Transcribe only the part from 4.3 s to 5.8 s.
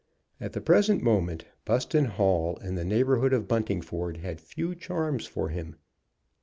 few charms for him.